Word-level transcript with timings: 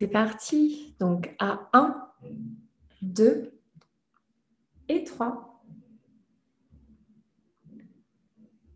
C'est 0.00 0.08
parti. 0.08 0.94
Donc 1.00 1.34
à 1.38 1.68
1, 1.72 2.08
2 3.02 3.50
et 4.88 5.04
3. 5.04 5.62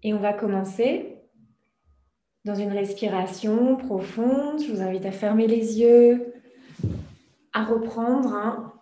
Et 0.05 0.15
on 0.15 0.19
va 0.19 0.33
commencer 0.33 1.17
dans 2.45 2.55
une 2.55 2.71
respiration 2.71 3.77
profonde. 3.77 4.63
Je 4.63 4.73
vous 4.73 4.81
invite 4.81 5.05
à 5.07 5.13
fermer 5.13 5.47
les 5.47 5.81
yeux, 5.81 6.33
à 7.53 7.65
reprendre 7.65 8.33
hein, 8.33 8.73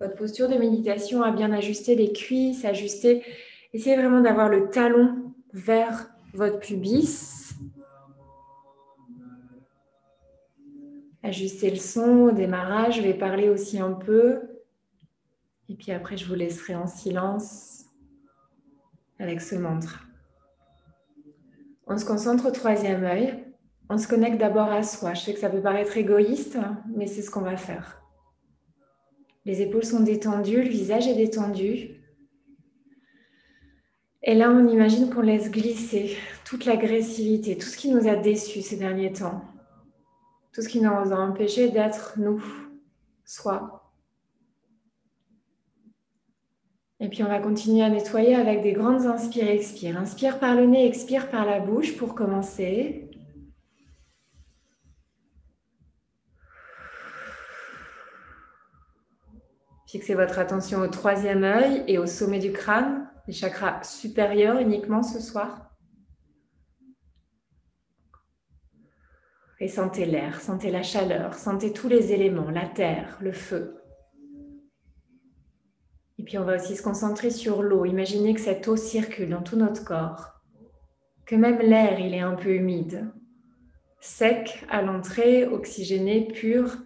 votre 0.00 0.16
posture 0.16 0.48
de 0.48 0.56
méditation, 0.56 1.22
à 1.22 1.30
bien 1.30 1.52
ajuster 1.52 1.94
les 1.94 2.12
cuisses, 2.12 2.64
ajuster. 2.64 3.22
Essayez 3.72 3.96
vraiment 3.96 4.20
d'avoir 4.20 4.48
le 4.48 4.68
talon 4.68 5.32
vers 5.52 6.10
votre 6.34 6.58
pubis 6.58 7.43
ajuster 11.24 11.70
le 11.70 11.76
son 11.76 12.20
au 12.20 12.30
démarrage. 12.30 12.98
Je 12.98 13.02
vais 13.02 13.14
parler 13.14 13.48
aussi 13.48 13.80
un 13.80 13.92
peu. 13.92 14.42
Et 15.68 15.74
puis 15.74 15.90
après, 15.90 16.16
je 16.16 16.26
vous 16.26 16.34
laisserai 16.34 16.74
en 16.76 16.86
silence 16.86 17.86
avec 19.18 19.40
ce 19.40 19.56
mantra. 19.56 19.98
On 21.86 21.98
se 21.98 22.04
concentre 22.04 22.46
au 22.46 22.50
troisième 22.50 23.04
œil. 23.04 23.42
On 23.88 23.98
se 23.98 24.06
connecte 24.06 24.38
d'abord 24.38 24.70
à 24.70 24.82
soi. 24.82 25.14
Je 25.14 25.22
sais 25.22 25.34
que 25.34 25.40
ça 25.40 25.50
peut 25.50 25.60
paraître 25.60 25.96
égoïste, 25.96 26.58
mais 26.94 27.06
c'est 27.06 27.22
ce 27.22 27.30
qu'on 27.30 27.40
va 27.40 27.56
faire. 27.56 28.00
Les 29.44 29.60
épaules 29.60 29.84
sont 29.84 30.00
détendues, 30.00 30.62
le 30.62 30.70
visage 30.70 31.06
est 31.06 31.14
détendu. 31.14 31.90
Et 34.22 34.34
là, 34.34 34.50
on 34.50 34.68
imagine 34.68 35.10
qu'on 35.10 35.20
laisse 35.20 35.50
glisser 35.50 36.16
toute 36.46 36.64
l'agressivité, 36.64 37.58
tout 37.58 37.66
ce 37.66 37.76
qui 37.76 37.90
nous 37.90 38.08
a 38.08 38.16
déçus 38.16 38.62
ces 38.62 38.76
derniers 38.76 39.12
temps, 39.12 39.42
tout 40.54 40.62
ce 40.62 40.68
qui 40.68 40.80
nous 40.80 40.88
a 40.88 41.16
empêché 41.16 41.68
d'être 41.70 42.14
nous, 42.16 42.42
soi. 43.24 43.90
Et 47.00 47.08
puis 47.08 47.24
on 47.24 47.28
va 47.28 47.40
continuer 47.40 47.82
à 47.82 47.90
nettoyer 47.90 48.36
avec 48.36 48.62
des 48.62 48.72
grandes 48.72 49.04
inspires, 49.04 49.50
expire. 49.50 49.98
Inspire 49.98 50.38
par 50.38 50.54
le 50.54 50.66
nez, 50.66 50.86
expire 50.86 51.28
par 51.28 51.44
la 51.44 51.58
bouche 51.58 51.96
pour 51.96 52.14
commencer. 52.14 53.10
Fixez 59.88 60.14
votre 60.14 60.38
attention 60.38 60.80
au 60.80 60.88
troisième 60.88 61.44
œil 61.44 61.84
et 61.88 61.98
au 61.98 62.06
sommet 62.06 62.38
du 62.38 62.52
crâne, 62.52 63.08
les 63.26 63.32
chakras 63.32 63.82
supérieurs 63.82 64.58
uniquement 64.58 65.02
ce 65.02 65.20
soir. 65.20 65.63
Et 69.64 69.68
sentez 69.68 70.04
l'air, 70.04 70.42
sentez 70.42 70.70
la 70.70 70.82
chaleur, 70.82 71.32
sentez 71.32 71.72
tous 71.72 71.88
les 71.88 72.12
éléments, 72.12 72.50
la 72.50 72.66
terre, 72.66 73.16
le 73.22 73.32
feu. 73.32 73.82
Et 76.18 76.22
puis 76.22 76.36
on 76.36 76.44
va 76.44 76.56
aussi 76.56 76.76
se 76.76 76.82
concentrer 76.82 77.30
sur 77.30 77.62
l'eau. 77.62 77.86
Imaginez 77.86 78.34
que 78.34 78.42
cette 78.42 78.68
eau 78.68 78.76
circule 78.76 79.30
dans 79.30 79.40
tout 79.40 79.56
notre 79.56 79.82
corps, 79.82 80.34
que 81.24 81.34
même 81.34 81.60
l'air, 81.60 81.98
il 81.98 82.12
est 82.12 82.20
un 82.20 82.34
peu 82.34 82.50
humide, 82.50 83.10
sec 84.02 84.66
à 84.68 84.82
l'entrée, 84.82 85.46
oxygéné, 85.46 86.28
pur, 86.28 86.76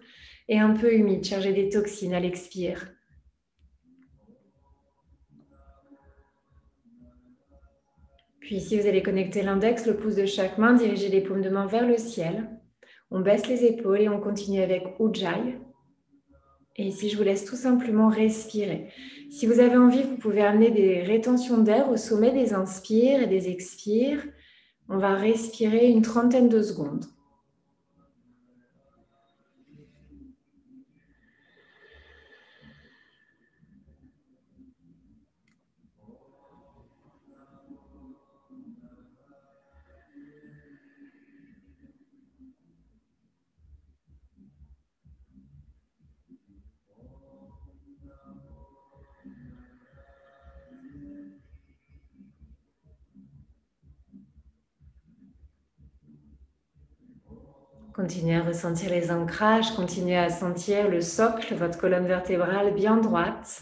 et 0.47 0.57
un 0.57 0.73
peu 0.73 0.93
humide, 0.93 1.25
chargé 1.25 1.51
des 1.51 1.67
toxines 1.67 2.13
à 2.13 2.21
l'expire. 2.21 2.93
Puis 8.39 8.55
ici, 8.55 8.79
vous 8.79 8.87
allez 8.87 9.03
connecter 9.03 9.41
l'index, 9.41 9.85
le 9.85 9.97
pouce 9.97 10.15
de 10.15 10.25
chaque 10.25 10.57
main, 10.57 10.71
diriger 10.71 11.09
les 11.09 11.19
paumes 11.19 11.41
de 11.41 11.49
main 11.49 11.65
vers 11.67 11.85
le 11.85 11.97
ciel. 11.97 12.47
On 13.11 13.21
baisse 13.21 13.47
les 13.47 13.65
épaules 13.65 14.01
et 14.01 14.09
on 14.09 14.19
continue 14.19 14.61
avec 14.61 14.83
Ujjayi. 14.99 15.55
Et 16.75 16.87
ici, 16.87 17.09
je 17.09 17.17
vous 17.17 17.23
laisse 17.23 17.43
tout 17.43 17.55
simplement 17.55 18.07
respirer. 18.07 18.89
Si 19.29 19.47
vous 19.47 19.59
avez 19.59 19.75
envie, 19.75 20.03
vous 20.03 20.17
pouvez 20.17 20.41
amener 20.41 20.71
des 20.71 21.01
rétentions 21.01 21.57
d'air 21.57 21.89
au 21.89 21.97
sommet 21.97 22.31
des 22.31 22.53
inspires 22.53 23.21
et 23.21 23.27
des 23.27 23.49
expires. 23.49 24.23
On 24.87 24.97
va 24.97 25.15
respirer 25.15 25.89
une 25.89 26.01
trentaine 26.01 26.49
de 26.49 26.61
secondes. 26.61 27.05
Continuez 58.09 58.37
à 58.37 58.43
ressentir 58.43 58.89
les 58.89 59.11
ancrages, 59.11 59.75
continuez 59.75 60.17
à 60.17 60.31
sentir 60.31 60.89
le 60.89 60.99
socle, 60.99 61.53
votre 61.53 61.77
colonne 61.77 62.07
vertébrale 62.07 62.73
bien 62.73 62.97
droite. 62.97 63.61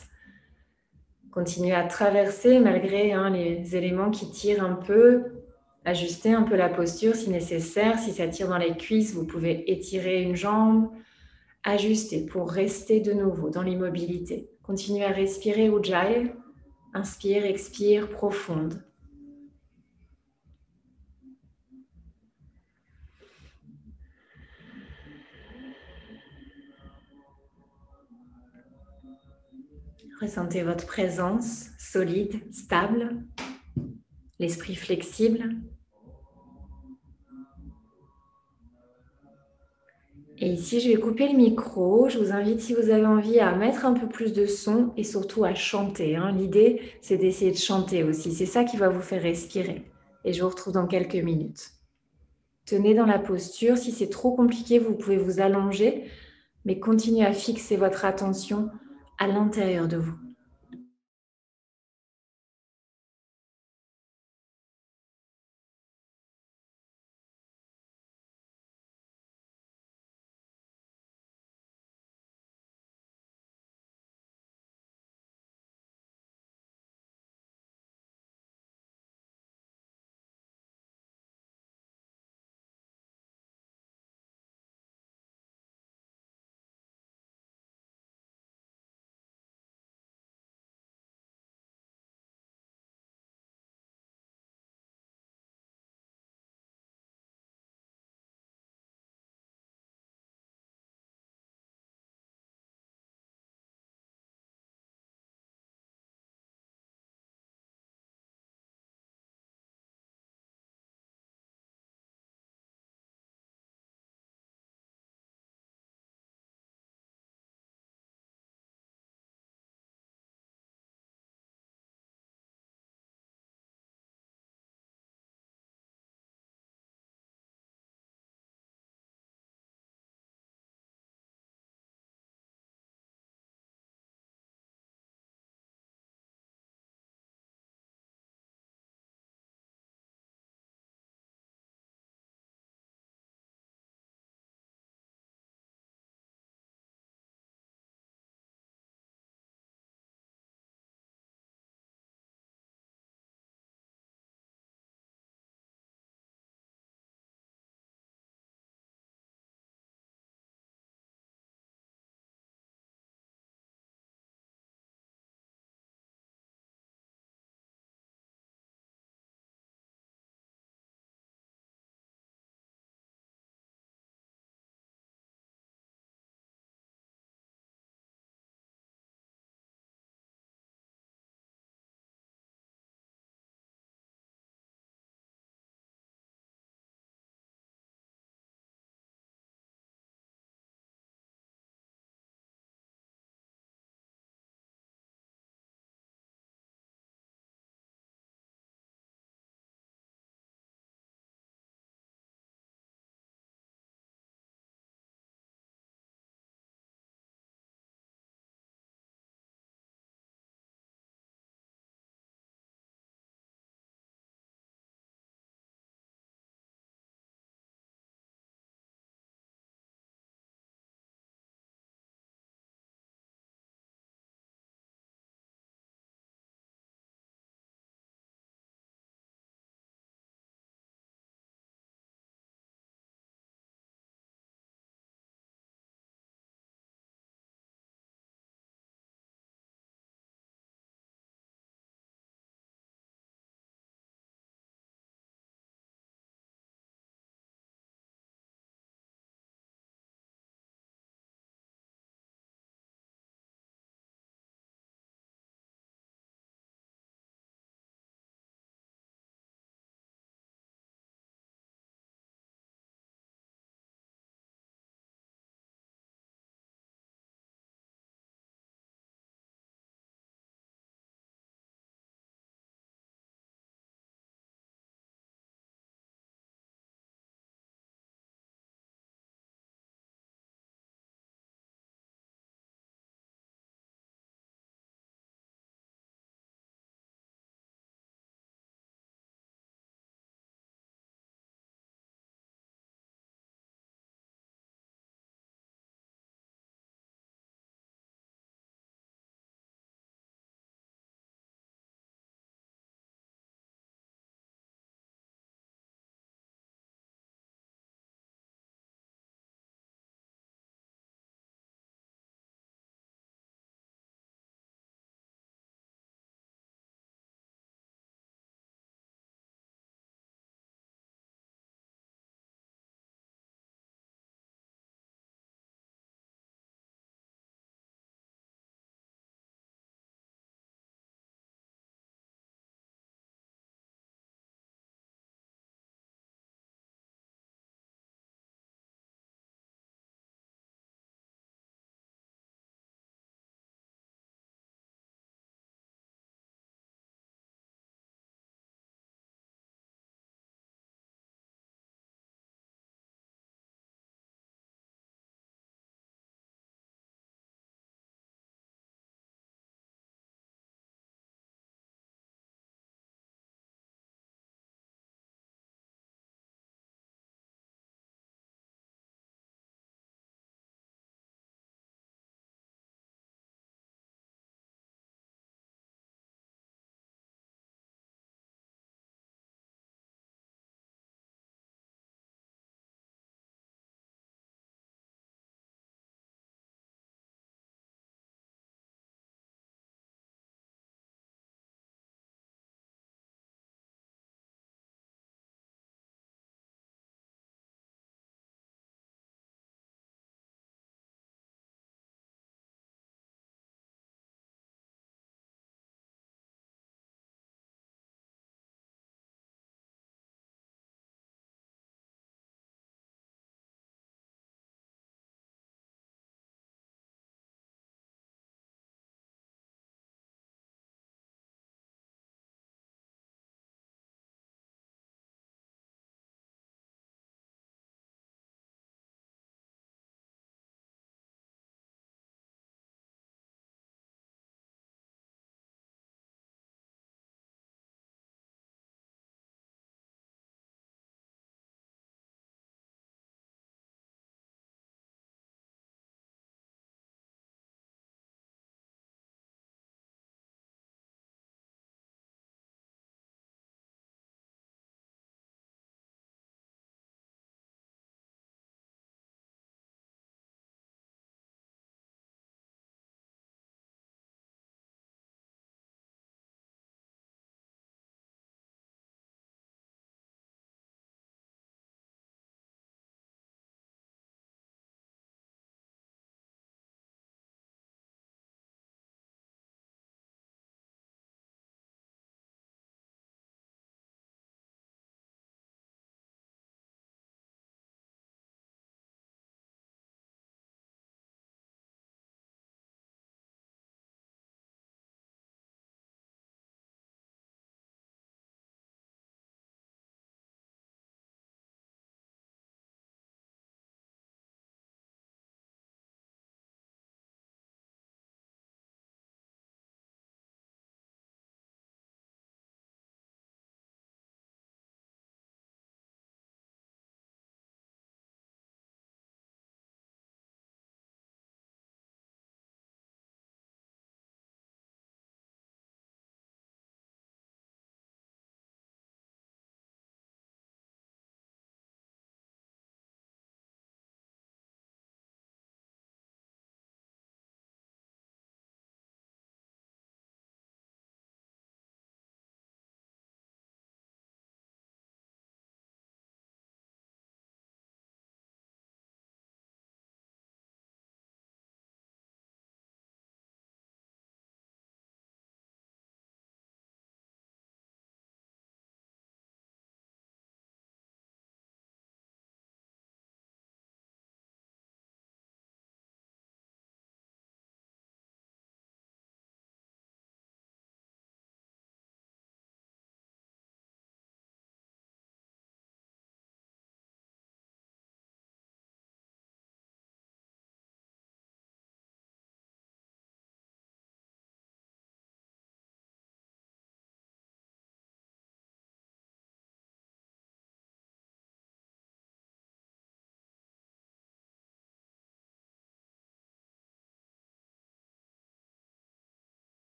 Continuez 1.34 1.74
à 1.74 1.84
traverser 1.84 2.62
malgré 2.62 3.12
hein, 3.12 3.30
les 3.30 3.76
éléments 3.76 4.10
qui 4.10 4.32
tirent 4.32 4.64
un 4.64 4.76
peu. 4.76 5.44
Ajustez 5.84 6.32
un 6.32 6.44
peu 6.44 6.56
la 6.56 6.70
posture 6.70 7.14
si 7.14 7.30
nécessaire. 7.30 8.00
Si 8.00 8.14
ça 8.14 8.26
tire 8.30 8.48
dans 8.48 8.58
les 8.58 8.78
cuisses, 8.78 9.14
vous 9.14 9.26
pouvez 9.26 9.70
étirer 9.70 10.22
une 10.22 10.38
jambe. 10.38 10.92
Ajustez 11.66 12.26
pour 12.26 12.50
rester 12.50 13.02
de 13.02 13.12
nouveau 13.12 13.50
dans 13.50 13.64
l'immobilité. 13.64 14.50
Continuez 14.64 15.04
à 15.04 15.12
respirer 15.12 15.68
Ujjayi. 15.68 16.32
Inspire, 16.94 17.44
expire, 17.44 18.10
profonde. 18.10 18.82
Ressentez 30.20 30.64
votre 30.64 30.88
présence 30.88 31.68
solide, 31.78 32.42
stable, 32.52 33.24
l'esprit 34.40 34.74
flexible. 34.74 35.56
Et 40.40 40.50
ici, 40.50 40.80
je 40.80 40.90
vais 40.90 41.00
couper 41.00 41.30
le 41.30 41.38
micro. 41.38 42.10
Je 42.10 42.18
vous 42.18 42.32
invite, 42.32 42.62
si 42.62 42.74
vous 42.74 42.90
avez 42.90 43.06
envie, 43.06 43.40
à 43.40 43.56
mettre 43.56 43.86
un 43.86 43.94
peu 43.94 44.08
plus 44.08 44.34
de 44.34 44.48
son 44.48 44.92
et 44.98 45.04
surtout 45.04 45.44
à 45.44 45.54
chanter. 45.54 46.16
Hein. 46.16 46.32
L'idée, 46.32 46.82
c'est 47.02 47.18
d'essayer 47.18 47.52
de 47.52 47.58
chanter 47.58 48.04
aussi. 48.04 48.34
C'est 48.34 48.48
ça 48.48 48.64
qui 48.64 48.78
va 48.78 48.90
vous 48.90 49.02
faire 49.02 49.22
respirer. 49.22 49.84
Et 50.26 50.34
je 50.34 50.42
vous 50.42 50.50
retrouve 50.50 50.74
dans 50.74 50.88
quelques 50.88 51.16
minutes. 51.16 51.74
Tenez 52.66 52.96
dans 52.96 53.06
la 53.06 53.20
posture. 53.20 53.78
Si 53.78 53.92
c'est 53.92 54.10
trop 54.10 54.32
compliqué, 54.32 54.80
vous 54.80 54.96
pouvez 54.96 55.18
vous 55.18 55.40
allonger, 55.40 56.06
mais 56.66 56.80
continuez 56.80 57.26
à 57.26 57.34
fixer 57.34 57.78
votre 57.78 58.04
attention 58.04 58.72
à 59.18 59.28
l'intérieur 59.28 59.88
de 59.88 59.98
vous. 59.98 60.27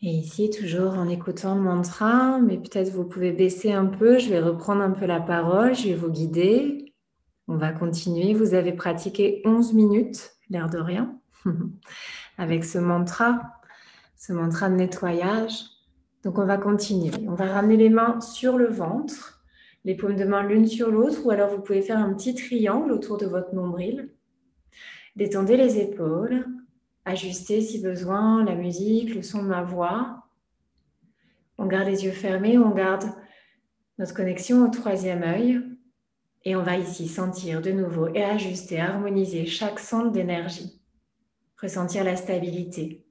Et 0.00 0.10
ici, 0.10 0.48
toujours 0.50 0.92
en 0.92 1.08
écoutant 1.08 1.56
le 1.56 1.60
mantra, 1.60 2.38
mais 2.38 2.56
peut-être 2.56 2.90
vous 2.92 3.04
pouvez 3.04 3.32
baisser 3.32 3.72
un 3.72 3.86
peu, 3.86 4.18
je 4.18 4.28
vais 4.28 4.40
reprendre 4.40 4.80
un 4.80 4.92
peu 4.92 5.06
la 5.06 5.20
parole, 5.20 5.74
je 5.74 5.88
vais 5.88 5.94
vous 5.94 6.10
guider. 6.10 6.94
On 7.48 7.56
va 7.56 7.72
continuer. 7.72 8.32
Vous 8.32 8.54
avez 8.54 8.72
pratiqué 8.72 9.42
11 9.44 9.72
minutes, 9.72 10.32
l'air 10.50 10.70
de 10.70 10.78
rien, 10.78 11.18
avec 12.38 12.64
ce 12.64 12.78
mantra, 12.78 13.40
ce 14.16 14.32
mantra 14.32 14.70
de 14.70 14.76
nettoyage. 14.76 15.64
Donc 16.22 16.38
on 16.38 16.46
va 16.46 16.58
continuer. 16.58 17.10
On 17.26 17.34
va 17.34 17.46
ramener 17.46 17.76
les 17.76 17.90
mains 17.90 18.20
sur 18.20 18.56
le 18.56 18.66
ventre, 18.66 19.42
les 19.84 19.96
paumes 19.96 20.16
de 20.16 20.24
main 20.24 20.44
l'une 20.44 20.66
sur 20.66 20.92
l'autre, 20.92 21.24
ou 21.24 21.30
alors 21.30 21.50
vous 21.50 21.60
pouvez 21.60 21.82
faire 21.82 21.98
un 21.98 22.14
petit 22.14 22.34
triangle 22.34 22.92
autour 22.92 23.16
de 23.18 23.26
votre 23.26 23.52
nombril. 23.52 24.10
Détendez 25.16 25.56
les 25.56 25.78
épaules, 25.78 26.46
ajuster 27.08 27.60
si 27.60 27.80
besoin 27.80 28.44
la 28.44 28.54
musique, 28.54 29.14
le 29.14 29.22
son 29.22 29.42
de 29.42 29.48
ma 29.48 29.62
voix. 29.62 30.24
On 31.56 31.66
garde 31.66 31.88
les 31.88 32.04
yeux 32.04 32.12
fermés, 32.12 32.58
on 32.58 32.70
garde 32.70 33.04
notre 33.98 34.14
connexion 34.14 34.64
au 34.64 34.68
troisième 34.68 35.22
œil. 35.22 35.60
Et 36.44 36.54
on 36.54 36.62
va 36.62 36.76
ici 36.76 37.08
sentir 37.08 37.60
de 37.60 37.72
nouveau 37.72 38.08
et 38.08 38.22
ajuster, 38.22 38.80
harmoniser 38.80 39.44
chaque 39.46 39.80
centre 39.80 40.12
d'énergie. 40.12 40.80
Ressentir 41.60 42.04
la 42.04 42.14
stabilité, 42.14 43.04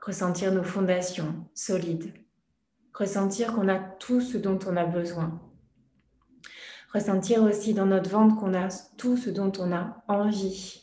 ressentir 0.00 0.52
nos 0.52 0.62
fondations 0.62 1.48
solides, 1.52 2.12
ressentir 2.94 3.54
qu'on 3.54 3.68
a 3.68 3.78
tout 3.78 4.20
ce 4.20 4.38
dont 4.38 4.58
on 4.68 4.76
a 4.76 4.84
besoin. 4.84 5.42
Ressentir 6.94 7.42
aussi 7.42 7.74
dans 7.74 7.86
notre 7.86 8.10
ventre 8.10 8.36
qu'on 8.36 8.54
a 8.54 8.68
tout 8.96 9.16
ce 9.16 9.30
dont 9.30 9.52
on 9.58 9.72
a 9.72 10.04
envie. 10.06 10.82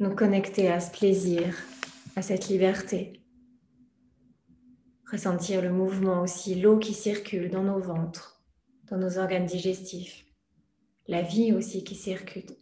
Nous 0.00 0.14
connecter 0.14 0.72
à 0.72 0.80
ce 0.80 0.90
plaisir, 0.90 1.54
à 2.16 2.22
cette 2.22 2.48
liberté. 2.48 3.20
Ressentir 5.10 5.62
le 5.62 5.72
mouvement 5.72 6.22
aussi, 6.22 6.54
l'eau 6.54 6.78
qui 6.78 6.94
circule 6.94 7.50
dans 7.50 7.64
nos 7.64 7.80
ventres, 7.80 8.44
dans 8.90 8.96
nos 8.96 9.18
organes 9.18 9.46
digestifs. 9.46 10.24
La 11.06 11.22
vie 11.22 11.52
aussi 11.52 11.84
qui 11.84 11.94
circule. 11.94 12.56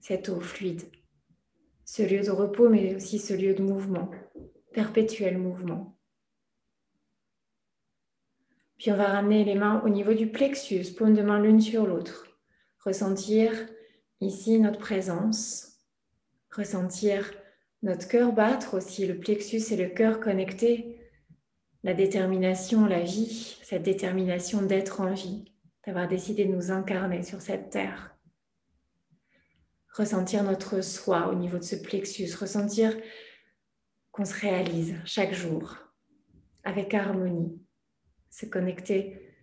Cette 0.00 0.28
eau 0.28 0.40
fluide. 0.40 0.82
Ce 1.84 2.02
lieu 2.02 2.22
de 2.22 2.30
repos, 2.30 2.68
mais 2.68 2.94
aussi 2.94 3.18
ce 3.18 3.34
lieu 3.34 3.54
de 3.54 3.62
mouvement, 3.62 4.10
perpétuel 4.72 5.38
mouvement. 5.38 5.98
Puis 8.78 8.90
on 8.92 8.96
va 8.96 9.08
ramener 9.08 9.44
les 9.44 9.54
mains 9.54 9.82
au 9.84 9.88
niveau 9.88 10.14
du 10.14 10.30
plexus, 10.30 10.92
paume 10.96 11.14
de 11.14 11.22
main 11.22 11.40
l'une 11.40 11.60
sur 11.60 11.86
l'autre. 11.86 12.26
Ressentir 12.84 13.52
ici 14.20 14.58
notre 14.58 14.78
présence. 14.78 15.78
Ressentir 16.50 17.32
notre 17.82 18.06
cœur 18.06 18.32
battre 18.32 18.74
aussi, 18.74 19.06
le 19.06 19.18
plexus 19.18 19.72
et 19.72 19.76
le 19.76 19.88
cœur 19.88 20.20
connectés, 20.20 21.00
la 21.82 21.94
détermination, 21.94 22.86
la 22.86 23.00
vie, 23.00 23.58
cette 23.62 23.82
détermination 23.82 24.62
d'être 24.62 25.00
en 25.00 25.12
vie, 25.12 25.52
d'avoir 25.84 26.06
décidé 26.06 26.44
de 26.44 26.52
nous 26.52 26.70
incarner 26.70 27.24
sur 27.24 27.40
cette 27.40 27.70
terre. 27.70 28.16
Ressentir 29.94 30.44
notre 30.44 30.80
soi 30.80 31.28
au 31.28 31.34
niveau 31.34 31.58
de 31.58 31.64
ce 31.64 31.76
plexus, 31.76 32.34
ressentir 32.38 32.96
qu'on 34.12 34.24
se 34.24 34.38
réalise 34.40 34.94
chaque 35.04 35.34
jour 35.34 35.76
avec 36.62 36.94
harmonie, 36.94 37.60
se 38.30 38.46
connecter 38.46 39.34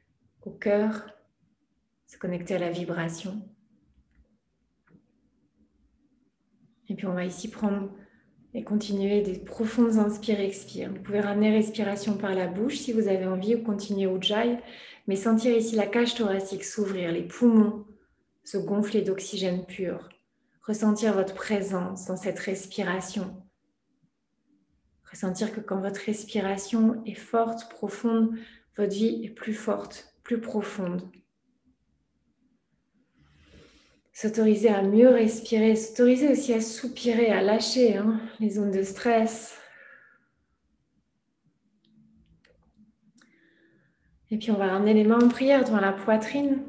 au 0.42 0.52
cœur, 0.52 1.12
se 2.08 2.18
connecter 2.18 2.56
à 2.56 2.60
la 2.60 2.72
vibration. 2.72 3.48
Et 6.88 6.96
puis 6.96 7.06
on 7.06 7.14
va 7.14 7.26
ici 7.26 7.50
prendre 7.50 7.94
et 8.54 8.64
continuez 8.64 9.22
des 9.22 9.38
profondes 9.38 9.98
inspires, 9.98 10.40
expires. 10.40 10.90
Vous 10.92 11.02
pouvez 11.02 11.22
ramener 11.22 11.52
respiration 11.52 12.18
par 12.18 12.34
la 12.34 12.48
bouche 12.48 12.78
si 12.78 12.94
vous 12.94 13.08
avez 13.08 13.26
envie 13.26 13.56
ou 13.56 13.64
continuer 13.64 14.12
Ujjayi, 14.12 14.58
mais 15.08 15.16
sentir 15.16 15.56
ici 15.56 15.76
la 15.76 15.86
cage 15.86 16.16
thoracique 16.16 16.64
s'ouvrir, 16.64 17.12
les 17.12 17.24
poumons 17.24 17.86
se 18.44 18.58
gonfler 18.58 19.04
d'oxygène 19.04 19.66
pur. 19.66 20.10
Ressentir 20.66 21.14
votre 21.14 21.36
présence 21.36 22.06
dans 22.06 22.16
cette 22.16 22.40
respiration. 22.40 23.44
Ressentir 25.10 25.54
que 25.54 25.60
quand 25.60 25.80
votre 25.80 26.02
respiration 26.02 27.04
est 27.06 27.16
forte, 27.16 27.70
profonde, 27.70 28.36
votre 28.78 28.94
vie 28.94 29.22
est 29.24 29.30
plus 29.30 29.54
forte, 29.54 30.16
plus 30.24 30.40
profonde. 30.40 31.04
S'autoriser 34.22 34.68
à 34.68 34.82
mieux 34.82 35.08
respirer, 35.08 35.78
s'autoriser 35.78 36.28
aussi 36.28 36.54
à 36.54 36.60
soupirer, 36.60 37.32
à 37.32 37.42
lâcher 37.42 37.96
hein, 37.96 38.20
les 38.42 38.50
zones 38.50 38.72
de 38.72 38.84
stress. 38.84 39.58
Et 44.30 44.38
puis 44.38 44.52
on 44.52 44.58
va 44.58 44.68
ramener 44.68 44.94
les 44.94 45.06
mains 45.06 45.24
en 45.24 45.30
prière 45.30 45.64
devant 45.64 45.80
la 45.80 45.94
poitrine 45.94 46.60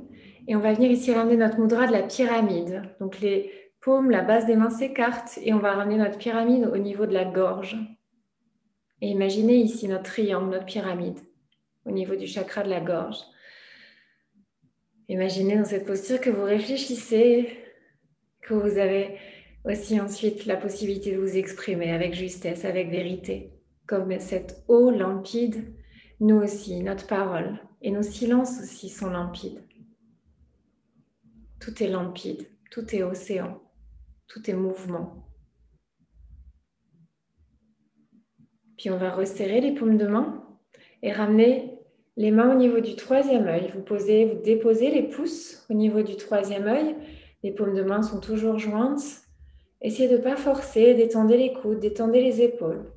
et 0.47 0.55
on 0.55 0.61
va 0.61 0.75
venir 0.75 0.93
ici 0.93 1.13
ramener 1.13 1.37
notre 1.37 1.59
mudra 1.59 1.89
de 1.89 1.93
la 1.93 2.05
pyramide. 2.05 2.85
Donc 3.01 3.19
les 3.19 3.51
paumes, 3.81 4.13
la 4.13 4.23
base 4.23 4.47
des 4.47 4.55
mains 4.55 4.71
s'écartent 4.71 5.37
et 5.43 5.53
on 5.53 5.59
va 5.59 5.73
ramener 5.73 5.97
notre 5.97 6.19
pyramide 6.19 6.71
au 6.73 6.79
niveau 6.79 7.07
de 7.07 7.15
la 7.15 7.25
gorge. 7.25 7.77
Et 9.01 9.09
imaginez 9.09 9.57
ici 9.57 9.89
notre 9.89 10.05
triangle, 10.05 10.51
notre 10.51 10.67
pyramide 10.67 11.19
au 11.85 11.91
niveau 11.91 12.15
du 12.15 12.29
chakra 12.29 12.63
de 12.63 12.71
la 12.71 12.81
gorge. 12.81 13.19
Imaginez 15.11 15.59
dans 15.59 15.65
cette 15.65 15.87
posture 15.87 16.21
que 16.21 16.31
vous 16.31 16.45
réfléchissez, 16.45 17.59
que 18.43 18.55
vous 18.55 18.79
avez 18.79 19.19
aussi 19.65 20.01
ensuite 20.01 20.47
la 20.47 20.57
possibilité 20.57 21.11
de 21.11 21.21
vous 21.21 21.37
exprimer 21.37 21.91
avec 21.91 22.15
justesse, 22.15 22.65
avec 22.65 22.91
vérité, 22.91 23.53
comme 23.87 24.17
cette 24.21 24.63
eau 24.69 24.93
limpide, 24.93 25.75
nous 26.21 26.37
aussi, 26.37 26.81
notre 26.81 27.09
parole 27.09 27.59
et 27.83 27.91
nos 27.91 28.05
silences 28.05 28.61
aussi 28.63 28.89
sont 28.89 29.11
limpides. 29.11 29.65
Tout 31.59 31.83
est 31.83 31.89
limpide, 31.89 32.47
tout 32.71 32.95
est 32.95 33.03
océan, 33.03 33.61
tout 34.29 34.49
est 34.49 34.55
mouvement. 34.55 35.27
Puis 38.79 38.91
on 38.91 38.97
va 38.97 39.11
resserrer 39.11 39.61
les 39.61 39.75
paumes 39.75 39.99
de 39.99 40.07
main 40.07 40.47
et 41.03 41.11
ramener 41.11 41.80
les 42.17 42.31
mains 42.31 42.53
au 42.53 42.59
niveau 42.59 42.81
du 42.81 42.97
troisième 42.97 43.47
œil. 43.47 43.71
Vous, 43.75 43.83
posez, 43.83 44.27
vous 44.27 44.41
déposez 44.43 44.91
les 44.91 45.05
pouces 45.05 45.65
au 45.71 45.75
niveau 45.75 46.03
du 46.03 46.17
troisième 46.17 46.67
œil. 46.67 46.97
Les 47.43 47.53
paumes 47.53 47.75
de 47.75 47.83
main 47.83 48.03
sont 48.03 48.21
toujours 48.21 48.59
jointes. 48.59 49.23
Essayez 49.81 50.09
de 50.09 50.19
ne 50.19 50.23
pas 50.23 50.37
forcer, 50.37 50.95
détendez 50.95 51.39
les 51.39 51.53
coudes, 51.55 51.81
détendez 51.81 52.23
les 52.23 52.43
épaules. 52.43 52.93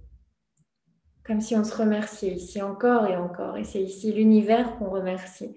Comme 1.25 1.39
si 1.39 1.55
on 1.55 1.63
se 1.63 1.75
remerciait 1.75 2.33
ici 2.33 2.61
encore 2.61 3.07
et 3.07 3.15
encore. 3.15 3.57
Et 3.57 3.63
c'est 3.63 3.81
ici 3.81 4.11
l'univers 4.11 4.77
qu'on 4.77 4.89
remercie. 4.89 5.55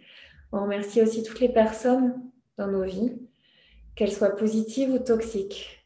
On 0.53 0.63
remercie 0.63 1.03
aussi 1.03 1.25
toutes 1.25 1.41
les 1.41 1.49
personnes 1.49 2.15
dans 2.57 2.69
nos 2.69 2.85
vies, 2.85 3.19
qu'elles 3.97 4.13
soient 4.13 4.37
positives 4.37 4.91
ou 4.91 4.99
toxiques. 5.01 5.85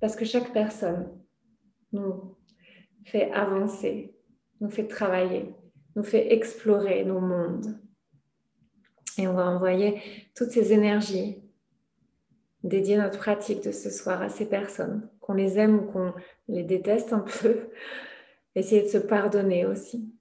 Parce 0.00 0.14
que 0.14 0.24
chaque 0.24 0.52
personne 0.52 1.08
nous 1.92 2.36
fait 3.04 3.32
avancer, 3.32 4.14
nous 4.60 4.70
fait 4.70 4.86
travailler 4.86 5.52
nous 5.96 6.02
fait 6.02 6.32
explorer 6.32 7.04
nos 7.04 7.20
mondes. 7.20 7.78
Et 9.18 9.26
on 9.26 9.34
va 9.34 9.46
envoyer 9.46 10.00
toutes 10.34 10.50
ces 10.50 10.72
énergies, 10.72 11.42
dédier 12.62 12.96
notre 12.96 13.18
pratique 13.18 13.64
de 13.64 13.72
ce 13.72 13.90
soir 13.90 14.22
à 14.22 14.28
ces 14.28 14.48
personnes, 14.48 15.08
qu'on 15.20 15.34
les 15.34 15.58
aime 15.58 15.80
ou 15.80 15.82
qu'on 15.82 16.12
les 16.46 16.62
déteste 16.62 17.12
un 17.12 17.24
peu, 17.40 17.68
essayer 18.54 18.82
de 18.82 18.88
se 18.88 18.98
pardonner 18.98 19.66
aussi. 19.66 20.12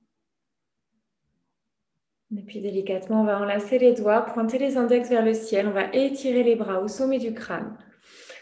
Et 2.36 2.42
puis 2.42 2.60
délicatement, 2.60 3.22
on 3.22 3.26
va 3.26 3.40
enlacer 3.40 3.80
les 3.80 3.94
doigts, 3.94 4.22
pointer 4.22 4.58
les 4.58 4.76
index 4.76 5.10
vers 5.10 5.24
le 5.24 5.34
ciel, 5.34 5.68
on 5.68 5.72
va 5.72 5.94
étirer 5.94 6.44
les 6.44 6.56
bras 6.56 6.82
au 6.82 6.88
sommet 6.88 7.20
du 7.20 7.34
crâne, 7.34 7.78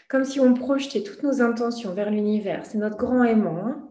comme 0.08 0.24
si 0.24 0.40
on 0.40 0.54
projetait 0.54 1.02
toutes 1.02 1.22
nos 1.22 1.40
intentions 1.40 1.92
vers 1.92 2.10
l'univers. 2.10 2.66
C'est 2.66 2.78
notre 2.78 2.96
grand 2.96 3.22
aimant. 3.22 3.66
Hein 3.66 3.85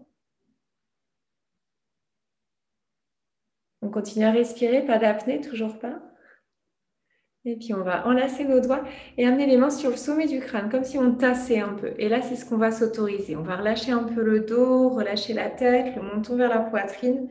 On 3.86 3.90
continue 3.90 4.26
à 4.26 4.32
respirer, 4.32 4.84
pas 4.84 4.98
d'apnée, 4.98 5.42
toujours 5.42 5.78
pas. 5.78 6.00
Et 7.48 7.56
puis 7.56 7.76
on 7.76 7.84
va 7.84 8.08
enlacer 8.08 8.44
nos 8.44 8.60
doigts 8.60 8.84
et 9.20 9.28
amener 9.28 9.46
les 9.46 9.58
mains 9.58 9.70
sur 9.70 9.92
le 9.92 9.96
sommet 9.96 10.26
du 10.26 10.40
crâne, 10.40 10.70
comme 10.70 10.84
si 10.84 10.98
on 10.98 11.14
tassait 11.14 11.60
un 11.60 11.74
peu. 11.74 11.94
Et 12.00 12.10
là, 12.10 12.24
c'est 12.24 12.36
ce 12.36 12.46
qu'on 12.46 12.58
va 12.58 12.72
s'autoriser. 12.72 13.36
On 13.36 13.44
va 13.44 13.58
relâcher 13.58 13.92
un 13.92 14.04
peu 14.04 14.24
le 14.24 14.40
dos, 14.40 14.90
relâcher 14.90 15.34
la 15.34 15.52
tête, 15.52 15.96
le 15.96 16.02
menton 16.02 16.36
vers 16.36 16.50
la 16.50 16.62
poitrine. 16.62 17.30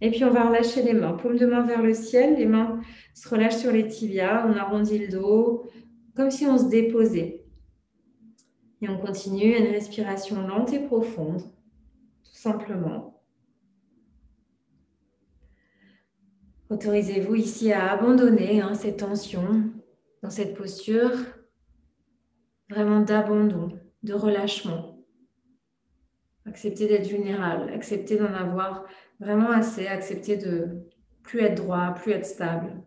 Et 0.00 0.12
puis 0.12 0.24
on 0.24 0.30
va 0.30 0.44
relâcher 0.44 0.82
les 0.82 0.92
mains, 0.92 1.14
paume 1.14 1.36
de 1.36 1.46
main 1.46 1.62
vers 1.62 1.82
le 1.82 1.92
ciel. 1.92 2.36
Les 2.36 2.46
mains 2.46 2.80
se 3.12 3.28
relâchent 3.28 3.56
sur 3.56 3.72
les 3.72 3.88
tibias, 3.88 4.46
on 4.46 4.56
arrondit 4.56 4.98
le 4.98 5.08
dos, 5.08 5.68
comme 6.14 6.30
si 6.30 6.46
on 6.46 6.56
se 6.56 6.68
déposait. 6.68 7.44
Et 8.80 8.88
on 8.88 8.96
continue 8.96 9.56
une 9.56 9.72
respiration 9.72 10.46
lente 10.46 10.72
et 10.72 10.78
profonde, 10.78 11.42
tout 11.42 12.36
simplement. 12.36 13.19
Autorisez-vous 16.70 17.34
ici 17.34 17.72
à 17.72 17.90
abandonner 17.90 18.60
hein, 18.60 18.74
ces 18.74 18.96
tensions 18.96 19.64
dans 20.22 20.30
cette 20.30 20.54
posture 20.54 21.10
vraiment 22.68 23.00
d'abandon, 23.00 23.76
de 24.04 24.14
relâchement. 24.14 25.04
Accepter 26.46 26.86
d'être 26.86 27.08
vulnérable, 27.08 27.72
accepter 27.72 28.16
d'en 28.16 28.32
avoir 28.32 28.86
vraiment 29.18 29.50
assez, 29.50 29.88
accepter 29.88 30.36
de 30.36 30.86
plus 31.24 31.40
être 31.40 31.60
droit, 31.60 31.92
plus 31.94 32.12
être 32.12 32.24
stable. 32.24 32.80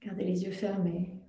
Gardez 0.00 0.24
les 0.24 0.44
yeux 0.44 0.52
fermés. 0.52 1.19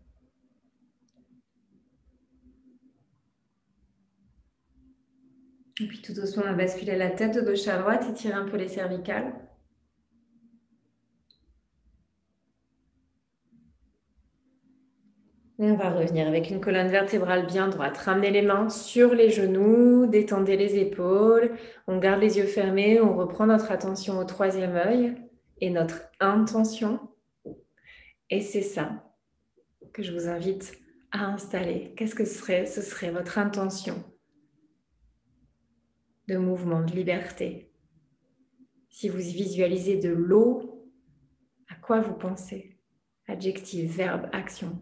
Puis 5.88 6.02
tout 6.02 6.14
doucement, 6.14 6.44
on 6.46 6.50
va 6.50 6.54
basculer 6.54 6.98
la 6.98 7.10
tête 7.10 7.36
de 7.36 7.42
gauche 7.42 7.68
à 7.68 7.78
droite, 7.78 8.06
étirer 8.10 8.34
un 8.34 8.46
peu 8.46 8.58
les 8.58 8.68
cervicales. 8.68 9.34
Et 15.60 15.66
on 15.66 15.76
va 15.76 15.92
revenir 15.92 16.28
avec 16.28 16.50
une 16.50 16.60
colonne 16.60 16.88
vertébrale 16.88 17.46
bien 17.46 17.68
droite. 17.68 17.96
Ramenez 17.98 18.32
les 18.32 18.42
mains 18.42 18.70
sur 18.70 19.14
les 19.14 19.30
genoux, 19.30 20.08
détendez 20.08 20.58
les 20.58 20.78
épaules. 20.78 21.52
On 21.88 22.00
garde 22.00 22.20
les 22.20 22.40
yeux 22.40 22.48
fermés, 22.48 23.00
on 23.00 23.16
reprend 23.16 23.46
notre 23.46 23.72
attention 23.72 24.18
au 24.18 24.24
troisième 24.24 24.76
œil 24.76 25.16
et 25.60 25.70
notre 25.70 26.02
intention. 26.20 27.00
Et 28.32 28.42
c'est 28.42 28.64
ça 28.64 29.14
que 29.94 30.02
je 30.02 30.12
vous 30.12 30.28
invite 30.28 30.80
à 31.12 31.26
installer. 31.26 31.94
Qu'est-ce 31.96 32.16
que 32.16 32.26
ce 32.26 32.40
serait? 32.40 32.66
Ce 32.66 32.82
serait 32.82 33.12
votre 33.12 33.38
intention 33.38 34.04
de 36.32 36.38
mouvement, 36.38 36.82
de 36.82 36.94
liberté. 36.94 37.70
Si 38.90 39.10
vous 39.10 39.18
visualisez 39.18 39.98
de 39.98 40.10
l'eau, 40.10 40.88
à 41.70 41.76
quoi 41.76 42.00
vous 42.00 42.14
pensez? 42.14 42.78
Adjectif, 43.28 43.94
verbe, 43.98 44.30
action. 44.32 44.80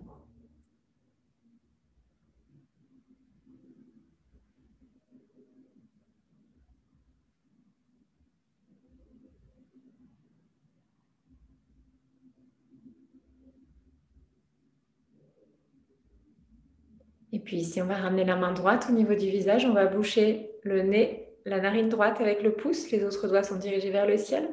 Et 17.32 17.40
puis 17.40 17.64
si 17.64 17.82
on 17.82 17.86
va 17.86 17.96
ramener 17.96 18.26
la 18.26 18.36
main 18.36 18.54
droite 18.54 18.88
au 18.90 18.94
niveau 18.94 19.16
du 19.16 19.30
visage, 19.30 19.66
on 19.66 19.74
va 19.74 19.88
boucher 19.88 20.52
le 20.64 20.82
nez, 20.82 21.29
la 21.46 21.60
narine 21.60 21.90
droite 21.90 22.22
avec 22.22 22.44
le 22.44 22.54
pouce. 22.54 22.92
Les 22.92 23.04
autres 23.04 23.28
doigts 23.28 23.44
sont 23.44 23.58
dirigés 23.58 23.92
vers 23.92 24.08
le 24.08 24.18
ciel. 24.18 24.50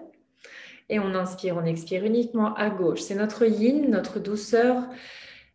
Et 0.89 0.99
on 0.99 1.15
inspire, 1.15 1.57
on 1.57 1.65
expire 1.65 2.05
uniquement 2.05 2.55
à 2.55 2.71
gauche. 2.71 3.01
C'est 3.01 3.17
notre 3.17 3.45
yin, 3.45 3.91
notre 3.91 4.21
douceur 4.21 4.85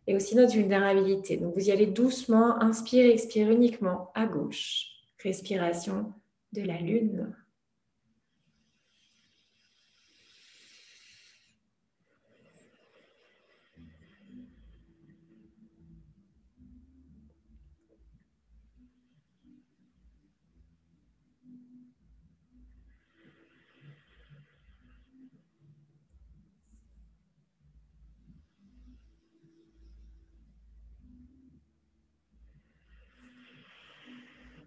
et 0.06 0.14
aussi 0.14 0.36
notre 0.36 0.52
vulnérabilité. 0.52 1.36
Donc 1.36 1.54
vous 1.56 1.68
y 1.68 1.72
allez 1.72 1.86
doucement, 1.86 2.60
inspire, 2.60 3.10
expire 3.10 3.50
uniquement 3.50 4.10
à 4.14 4.26
gauche. 4.26 4.88
Respiration 5.22 6.12
de 6.52 6.62
la 6.62 6.78
lune. 6.78 7.34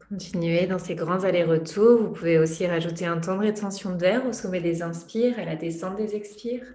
Continuez 0.10 0.66
dans 0.66 0.80
ces 0.80 0.96
grands 0.96 1.24
allers-retours. 1.24 2.02
Vous 2.02 2.12
pouvez 2.12 2.40
aussi 2.40 2.66
rajouter 2.66 3.06
un 3.06 3.20
temps 3.20 3.36
de 3.36 3.42
rétention 3.42 3.96
d'air 3.96 4.26
au 4.26 4.34
sommet 4.34 4.62
des 4.62 4.82
inspires 4.82 5.38
et 5.38 5.44
à 5.44 5.46
la 5.46 5.56
descente 5.56 5.96
des 5.98 6.16
expires. 6.16 6.66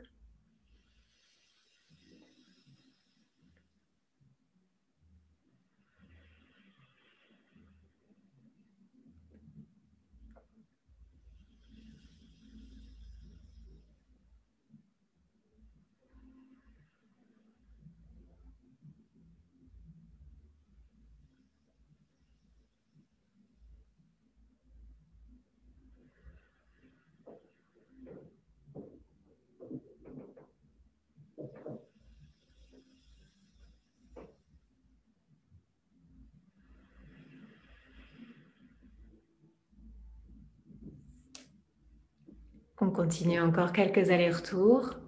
On 42.83 42.90
continue 42.90 43.40
encore 43.40 43.73
quelques 43.73 44.11
allers-retours. 44.11 44.99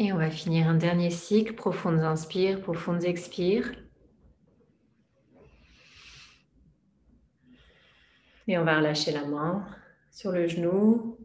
Et 0.00 0.12
on 0.12 0.16
va 0.16 0.30
finir 0.30 0.68
un 0.68 0.74
dernier 0.74 1.10
cycle, 1.10 1.54
profondes 1.54 1.98
inspires, 1.98 2.60
profondes 2.60 3.02
expires. 3.02 3.72
Et 8.46 8.56
on 8.56 8.64
va 8.64 8.76
relâcher 8.76 9.10
la 9.10 9.24
main 9.24 9.66
sur 10.12 10.30
le 10.30 10.46
genou. 10.46 11.18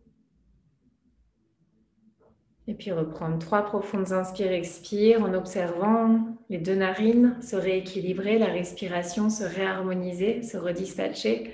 Et 2.66 2.74
puis 2.74 2.92
reprendre 2.92 3.38
trois 3.38 3.64
profondes 3.64 4.12
inspires, 4.12 4.52
expires 4.52 5.22
en 5.22 5.36
observant 5.36 6.36
les 6.50 6.58
deux 6.58 6.76
narines 6.76 7.40
se 7.44 7.56
rééquilibrer, 7.56 8.40
la 8.40 8.48
respiration 8.48 9.30
se 9.30 9.44
réharmoniser, 9.44 10.42
se 10.42 10.58
redispatcher, 10.58 11.54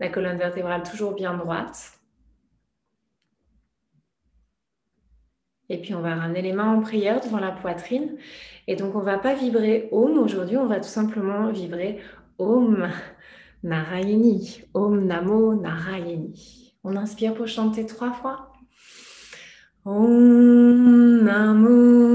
la 0.00 0.10
colonne 0.10 0.36
vertébrale 0.36 0.82
toujours 0.82 1.14
bien 1.14 1.34
droite. 1.34 1.97
Et 5.68 5.78
puis 5.78 5.94
on 5.94 6.00
va 6.00 6.14
ramener 6.14 6.42
les 6.42 6.52
mains 6.52 6.72
en 6.72 6.80
prière 6.80 7.20
devant 7.20 7.38
la 7.38 7.50
poitrine. 7.50 8.16
Et 8.66 8.76
donc 8.76 8.94
on 8.94 9.02
va 9.02 9.18
pas 9.18 9.34
vibrer 9.34 9.88
Om 9.92 10.18
aujourd'hui, 10.18 10.56
on 10.56 10.66
va 10.66 10.80
tout 10.80 10.88
simplement 10.88 11.50
vibrer 11.50 12.00
Om 12.38 12.88
Narayani, 13.62 14.62
Om 14.74 15.04
Namo 15.04 15.54
Narayani. 15.54 16.74
On 16.84 16.96
inspire 16.96 17.34
pour 17.34 17.48
chanter 17.48 17.86
trois 17.86 18.12
fois. 18.12 18.52
Om 19.84 21.24
Namo. 21.24 22.08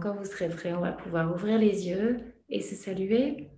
Quand 0.00 0.14
vous 0.14 0.24
serez 0.24 0.48
prêt, 0.48 0.72
on 0.72 0.80
va 0.80 0.92
pouvoir 0.92 1.32
ouvrir 1.32 1.58
les 1.58 1.88
yeux 1.88 2.20
et 2.48 2.60
se 2.60 2.74
saluer. 2.74 3.50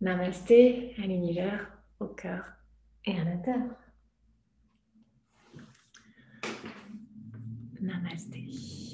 Namasté 0.00 0.94
à 0.98 1.06
l'univers, 1.06 1.70
au 2.00 2.06
cœur 2.06 2.44
et 3.04 3.18
à 3.18 3.24
la 3.24 3.36
terre. 3.38 3.76
Namasté. 7.80 8.85